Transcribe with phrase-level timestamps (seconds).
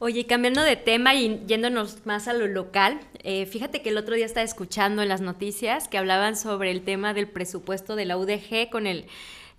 [0.00, 4.14] Oye, cambiando de tema y yéndonos más a lo local, eh, fíjate que el otro
[4.14, 8.16] día estaba escuchando en las noticias que hablaban sobre el tema del presupuesto de la
[8.16, 9.06] UDG con el,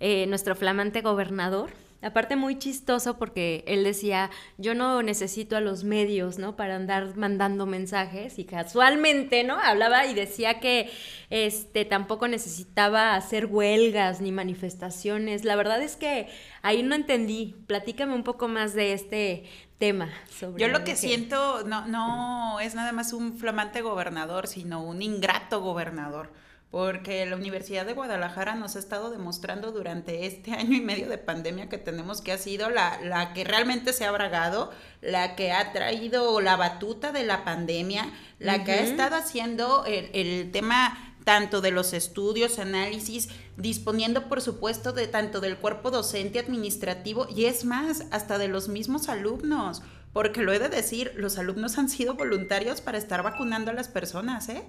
[0.00, 1.68] eh, nuestro flamante gobernador.
[2.02, 6.56] Aparte muy chistoso porque él decía, yo no necesito a los medios, ¿no?
[6.56, 9.58] Para andar mandando mensajes y casualmente, ¿no?
[9.58, 10.90] Hablaba y decía que
[11.28, 15.44] este tampoco necesitaba hacer huelgas ni manifestaciones.
[15.44, 16.28] La verdad es que
[16.62, 17.54] ahí no entendí.
[17.66, 19.44] Platícame un poco más de este
[19.78, 20.10] tema.
[20.56, 25.60] Yo lo que siento no, no es nada más un flamante gobernador, sino un ingrato
[25.60, 26.30] gobernador
[26.70, 31.18] porque la Universidad de Guadalajara nos ha estado demostrando durante este año y medio de
[31.18, 35.52] pandemia que tenemos que ha sido la, la que realmente se ha bragado, la que
[35.52, 41.06] ha traído la batuta de la pandemia, la que ha estado haciendo el, el tema
[41.24, 47.44] tanto de los estudios, análisis, disponiendo por supuesto de tanto del cuerpo docente administrativo y
[47.44, 51.88] es más, hasta de los mismos alumnos porque lo he de decir, los alumnos han
[51.88, 54.62] sido voluntarios para estar vacunando a las personas, ¿eh?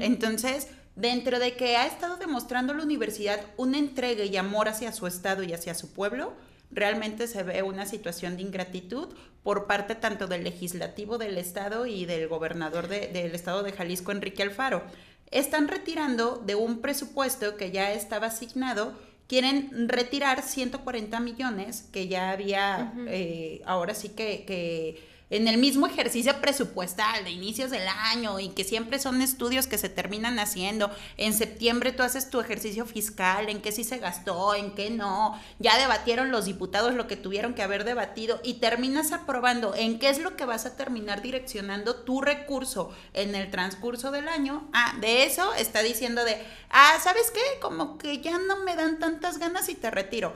[0.00, 5.06] Entonces, dentro de que ha estado demostrando la universidad una entrega y amor hacia su
[5.06, 6.32] estado y hacia su pueblo,
[6.70, 9.08] realmente se ve una situación de ingratitud
[9.42, 14.42] por parte tanto del legislativo del estado y del gobernador del estado de Jalisco, Enrique
[14.42, 14.82] Alfaro.
[15.30, 18.92] Están retirando de un presupuesto que ya estaba asignado
[19.26, 25.86] quieren retirar 140 millones que ya había, eh, ahora sí que, que en el mismo
[25.86, 30.90] ejercicio presupuestal de inicios del año y que siempre son estudios que se terminan haciendo.
[31.16, 35.40] En septiembre tú haces tu ejercicio fiscal, en qué sí se gastó, en qué no.
[35.58, 40.10] Ya debatieron los diputados lo que tuvieron que haber debatido y terminas aprobando en qué
[40.10, 44.68] es lo que vas a terminar direccionando tu recurso en el transcurso del año.
[44.72, 46.36] Ah, de eso está diciendo de,
[46.70, 47.40] ah, ¿sabes qué?
[47.60, 50.34] Como que ya no me dan tantas ganas y te retiro.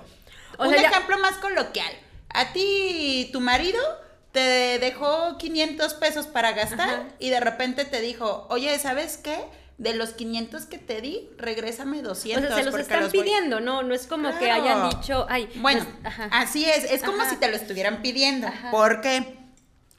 [0.59, 1.93] Un ejemplo más coloquial.
[2.31, 3.81] A ti, tu marido
[4.33, 9.39] te dejó 500 pesos para gastar y de repente te dijo, oye, ¿sabes qué?
[9.79, 12.45] De los 500 que te di, regrésame 200.
[12.45, 13.83] O sea, se los están pidiendo, ¿no?
[13.83, 15.49] No es como que hayan dicho, ay.
[15.57, 15.87] Bueno,
[16.31, 18.49] así es, es como si te lo estuvieran pidiendo.
[18.71, 19.39] Porque,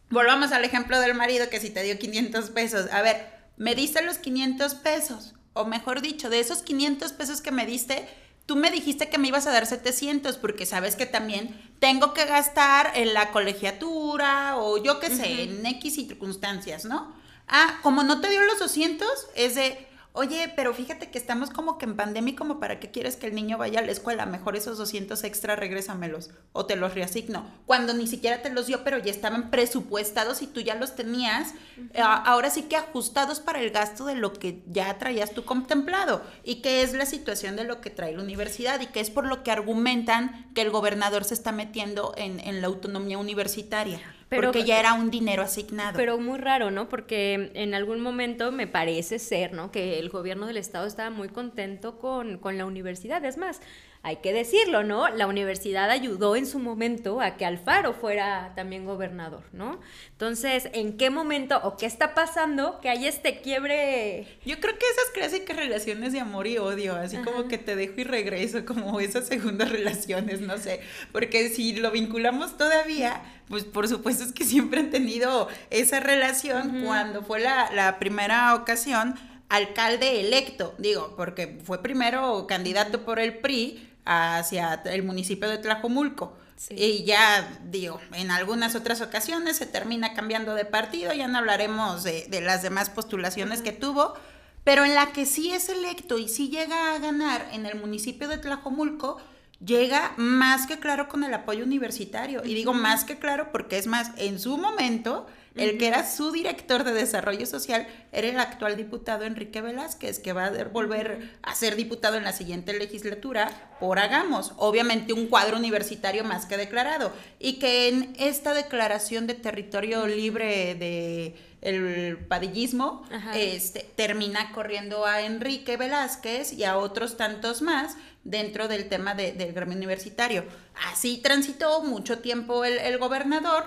[0.09, 4.02] volvamos al ejemplo del marido que si te dio 500 pesos, a ver, me diste
[4.02, 8.08] los 500 pesos, o mejor dicho, de esos 500 pesos que me diste,
[8.50, 12.26] tú me dijiste que me ibas a dar 700 porque sabes que también tengo que
[12.26, 17.14] gastar en la colegiatura o yo qué sé, en X circunstancias, ¿no?
[17.48, 19.88] Ah, como no te dio los 200, es de,
[20.19, 23.35] oye, pero fíjate que estamos como que en pandemia como para qué quieres que el
[23.35, 27.94] niño vaya a la escuela, mejor esos 200 extra regrésamelos o te los reasigno, cuando
[27.94, 31.53] ni siquiera te los dio, pero ya estaban presupuestados y tú ya los tenías,
[31.96, 36.56] ahora sí que ajustados para el gasto de lo que ya traías tú contemplado y
[36.56, 39.41] que es la situación de lo que trae la universidad y que es por lo
[39.41, 44.79] que argumentan que el gobernador se está metiendo en, en la autonomía universitaria porque ya
[44.79, 45.94] era un dinero asignado.
[45.95, 46.88] Pero muy raro, ¿no?
[46.90, 49.72] Porque en algún momento me parece ser, ¿no?
[49.72, 53.23] Que el gobierno del estado estaba muy contento con, con la universidad.
[53.25, 53.62] Es más,
[54.02, 55.10] hay que decirlo, ¿no?
[55.10, 59.82] La universidad ayudó en su momento a que Alfaro fuera también gobernador, ¿no?
[60.12, 64.26] Entonces, ¿en qué momento o qué está pasando que hay este quiebre?
[64.46, 67.96] Yo creo que esas clásicas relaciones de amor y odio, así como que te dejo
[67.98, 70.80] y regreso, como esas segundas relaciones, no sé,
[71.12, 76.84] porque si lo vinculamos todavía, pues por supuesto es que siempre han tenido esa relación
[76.86, 79.16] cuando fue la, la primera ocasión
[79.50, 86.36] alcalde electo, digo, porque fue primero candidato por el PRI, hacia el municipio de Tlajomulco.
[86.72, 92.03] Y ya, digo, en algunas otras ocasiones se termina cambiando de partido, ya no hablaremos
[92.03, 94.16] de, las demás postulaciones que tuvo,
[94.64, 98.28] pero en la que sí es electo y sí llega a ganar en el municipio
[98.28, 99.22] de Tlajomulco,
[99.64, 102.44] llega más que claro con el apoyo universitario.
[102.44, 105.28] Y digo más que claro porque es más, en su momento
[105.59, 110.34] el que era su director de desarrollo social era el actual diputado Enrique Velázquez, que
[110.34, 114.53] va a volver a ser diputado en la siguiente legislatura por Hagamos.
[114.58, 117.11] Obviamente un cuadro universitario más que declarado.
[117.40, 123.03] Y que en esta declaración de territorio libre de el padillismo,
[123.35, 129.53] este, termina corriendo a Enrique Velázquez y a otros tantos más dentro del tema del
[129.53, 130.46] gremio universitario.
[130.90, 133.66] Así transitó mucho tiempo el, el gobernador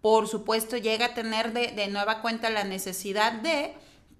[0.00, 3.74] por supuesto llega a tener de, nueva cuenta la necesidad de,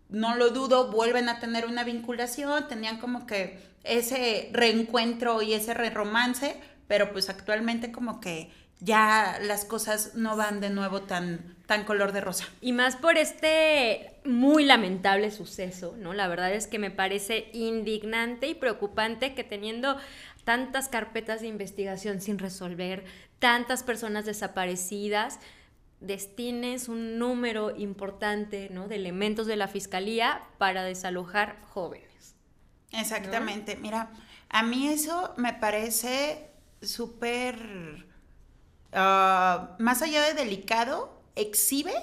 [0.09, 5.73] no lo dudo, vuelven a tener una vinculación, tenían como que ese reencuentro y ese
[5.75, 6.57] re romance,
[6.87, 8.51] pero pues actualmente como que
[8.81, 12.47] ya las cosas no van de nuevo tan, tan color de rosa.
[12.61, 16.15] Y más por este muy lamentable suceso, ¿no?
[16.15, 19.97] La verdad es que me parece indignante y preocupante que teniendo
[20.45, 23.05] tantas carpetas de investigación sin resolver,
[23.39, 25.39] tantas personas desaparecidas,
[26.01, 28.89] destines un número importante ¿no?
[28.89, 32.35] de elementos de la fiscalía para desalojar jóvenes.
[32.93, 34.11] Exactamente, mira,
[34.49, 36.51] a mí eso me parece
[36.83, 38.07] súper,
[38.93, 41.95] ah, más allá de delicado, exhibe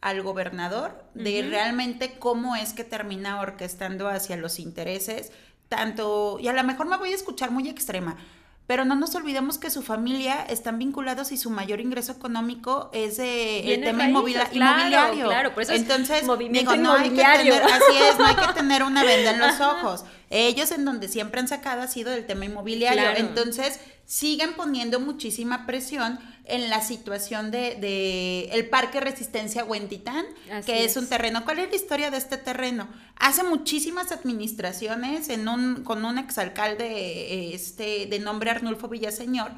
[0.00, 5.30] al gobernador de realmente cómo es que termina orquestando hacia los intereses,
[5.68, 8.16] tanto, y a lo mejor me voy a escuchar muy extrema,
[8.70, 13.18] pero no nos olvidemos que su familia están vinculados y su mayor ingreso económico es
[13.18, 15.26] el tema inmobiliario.
[15.26, 18.52] Claro, por eso Entonces, movimiento digo, no hay que tener, así es, no hay que
[18.54, 20.04] tener una venda en los ojos.
[20.30, 23.10] Ellos en donde siempre han sacado ha sido del tema inmobiliario.
[23.16, 26.20] Entonces, siguen poniendo muchísima presión
[26.50, 30.24] en la situación de, de el Parque Resistencia Huentitán,
[30.66, 30.96] que es.
[30.96, 31.44] un terreno.
[31.44, 32.88] ¿Cuál es la historia de este terreno?
[33.16, 39.50] Hace muchísimas administraciones, en un, con un exalcalde este, de nombre Arnulfo Villaseñor,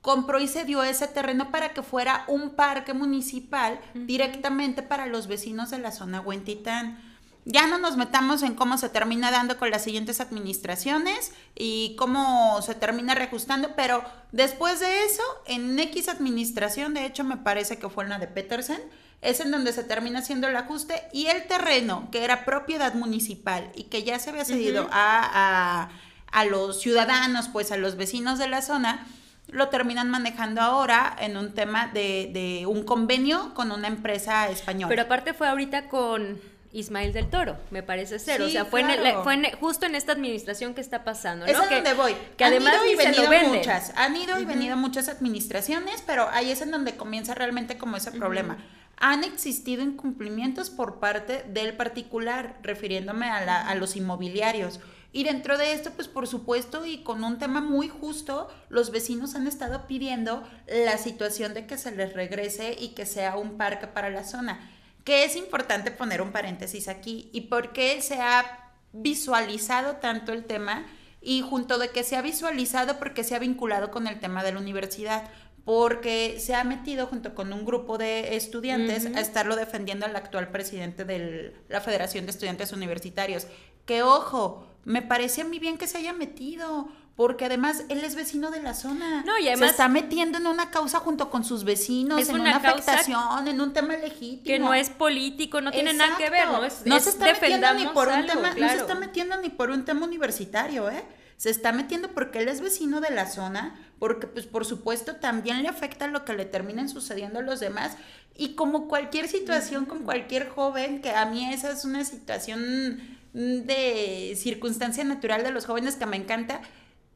[0.00, 5.26] compró y se dio ese terreno para que fuera un parque municipal directamente para los
[5.26, 7.07] vecinos de la zona Huentitán.
[7.50, 12.60] Ya no nos metamos en cómo se termina dando con las siguientes administraciones y cómo
[12.60, 17.88] se termina reajustando, pero después de eso, en X administración, de hecho me parece que
[17.88, 18.82] fue en la de Petersen,
[19.22, 23.72] es en donde se termina haciendo el ajuste y el terreno que era propiedad municipal
[23.74, 25.88] y que ya se había cedido a,
[26.30, 29.06] a, los ciudadanos, pues a los vecinos de la zona,
[29.46, 34.90] lo terminan manejando ahora en un tema de, de un convenio con una empresa española.
[34.90, 36.38] Pero aparte fue ahorita con
[36.72, 38.42] Ismael del Toro, me parece ser.
[38.42, 41.46] o sea, fue, en fue justo en esta administración que está pasando.
[41.46, 41.50] ¿no?
[41.50, 42.14] Es a donde voy.
[42.36, 43.92] Que han además ido y venido muchas.
[43.96, 48.12] Han ido y venido muchas administraciones, pero ahí es en donde comienza realmente como ese
[48.12, 48.58] problema.
[48.98, 54.80] Han existido incumplimientos por parte del particular, refiriéndome a, a los inmobiliarios.
[55.10, 59.34] Y dentro de esto, pues por supuesto, y con un tema muy justo, los vecinos
[59.36, 63.86] han estado pidiendo la situación de que se les regrese y que sea un parque
[63.86, 64.74] para la zona
[65.04, 70.44] que es importante poner un paréntesis aquí y por qué se ha visualizado tanto el
[70.44, 70.86] tema
[71.20, 74.52] y junto de que se ha visualizado porque se ha vinculado con el tema de
[74.52, 75.30] la universidad
[75.64, 80.50] porque se ha metido junto con un grupo de estudiantes a estarlo defendiendo al actual
[80.50, 83.46] presidente de la Federación de Estudiantes Universitarios.
[83.84, 88.14] Que ojo, me parece a mí bien que se haya metido, porque además él es
[88.14, 89.24] vecino de la zona.
[89.26, 92.54] No, y además se está metiendo en una causa junto con sus vecinos, en una,
[92.54, 94.44] afectación, en un tema legítimo.
[94.44, 97.74] Que no es político, no tiene nada que ver, no es, no se está metiendo
[97.74, 101.02] ni por un tema, no se está metiendo ni por un tema universitario, ¿eh?
[101.36, 105.64] Se está metiendo porque él es vecino de la zona, porque pues por supuesto también
[105.64, 107.96] le afecta lo que le terminen sucediendo a los demás
[108.36, 114.34] y como cualquier situación con cualquier joven, que a mí esa es una situación de
[114.36, 116.60] circunstancia natural de los jóvenes que me encanta,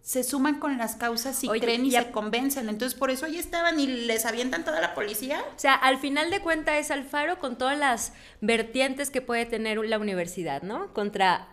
[0.02, 2.68] se suman con las causas y creen y, se convencen.
[2.68, 5.40] Entonces, por eso ahí estaban y les avientan toda la policía.
[5.56, 9.78] O sea, al final de cuentas es Alfaro con todas las vertientes que puede tener
[9.78, 10.92] la universidad, ¿no?
[10.92, 11.48] Contra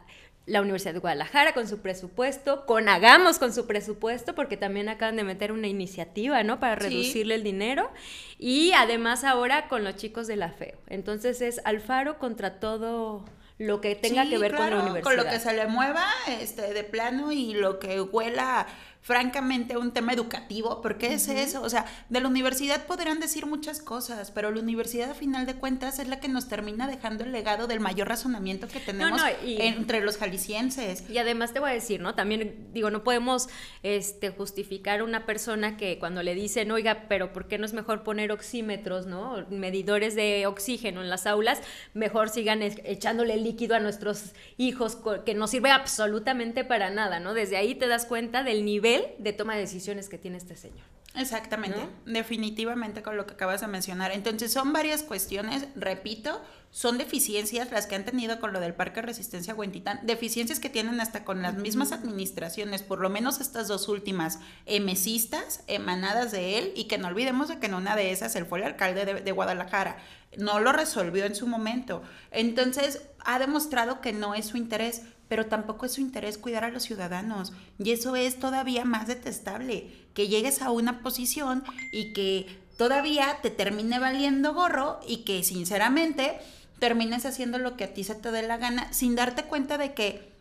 [0.48, 5.16] la Universidad de Guadalajara con su presupuesto, con Hagamos con su presupuesto, porque también acaban
[5.16, 6.60] de meter una iniciativa, ¿no?
[6.60, 7.92] Para reducirle el dinero.
[8.40, 10.80] Y además ahora con los chicos de la FEO.
[10.88, 13.26] Entonces es Alfaro contra todo
[13.60, 15.04] lo que tenga que ver con la universidad.
[15.04, 18.66] Con lo que se le mueva este, de plano y lo que huela
[19.02, 23.82] francamente un tema educativo, porque es eso, o sea, de la universidad podrán decir muchas
[23.82, 27.32] cosas, pero la universidad a final de cuentas es la que nos termina dejando el
[27.32, 31.10] legado del mayor razonamiento que tenemos entre los jaliscienses.
[31.10, 32.14] Y además te voy a decir, ¿no?
[32.14, 33.48] También digo, no podemos
[33.84, 37.74] este, justificar a una persona que cuando le dicen, oiga, pero ¿por qué no es
[37.74, 39.46] mejor poner oxímetros, ¿no?
[39.50, 41.62] Medidores de oxígeno en las aulas,
[41.94, 47.34] mejor sigan echándole líquido a nuestros hijos que no sirve absolutamente para nada, ¿no?
[47.34, 50.86] Desde ahí te das cuenta del nivel de toma de decisiones que tiene este señor.
[51.16, 54.12] Exactamente, definitivamente con lo que acabas de mencionar.
[54.12, 59.02] Entonces son varias cuestiones, repito, son deficiencias las que han tenido con lo del Parque
[59.02, 63.88] Resistencia Huentitán, deficiencias que tienen hasta con las mismas administraciones, por lo menos estas dos
[63.88, 68.36] últimas emesistas emanadas de él, y que no olvidemos de que en una de esas
[68.36, 69.98] él fue el alcalde de, de Guadalajara,
[70.38, 72.04] no lo resolvió en su momento.
[72.30, 76.70] Entonces ha demostrado que no es su interés pero tampoco es su interés cuidar a
[76.70, 77.54] los ciudadanos.
[77.78, 83.52] Y eso es todavía más detestable, que llegues a una posición y que todavía te
[83.52, 86.38] termine valiendo gorro y que sinceramente
[86.80, 89.94] termines haciendo lo que a ti se te dé la gana sin darte cuenta de
[89.94, 90.34] que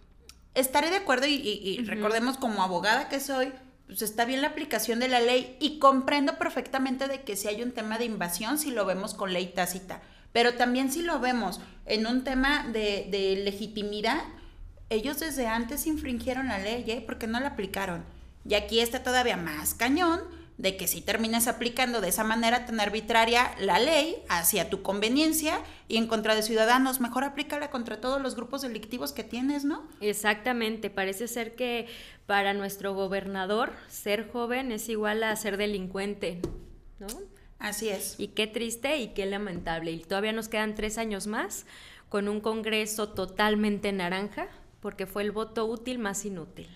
[0.54, 3.52] estaré de acuerdo y, recordemos como abogada que soy,
[3.86, 7.62] pues está bien la aplicación de la ley y comprendo perfectamente de que si hay
[7.62, 10.00] un tema de invasión, si lo vemos con ley tácita,
[10.32, 14.22] pero también si lo vemos en un tema de, de legitimidad,
[14.90, 17.02] ellos desde antes infringieron la ley, ¿eh?
[17.04, 18.04] porque no la aplicaron.
[18.48, 20.20] Y aquí está todavía más cañón,
[20.58, 25.60] de que si termines aplicando de esa manera tan arbitraria la ley hacia tu conveniencia
[25.86, 29.86] y en contra de ciudadanos, mejor aplícala contra todos los grupos delictivos que tienes, ¿no?
[30.00, 31.86] Exactamente, parece ser que
[32.26, 36.40] para nuestro gobernador ser joven es igual a ser delincuente,
[36.98, 37.06] ¿no?
[37.60, 38.16] Así es.
[38.18, 39.92] Y qué triste y qué lamentable.
[39.92, 41.66] Y todavía nos quedan tres años más
[42.08, 44.48] con un Congreso totalmente naranja,
[44.80, 46.68] porque fue el voto útil más inútil.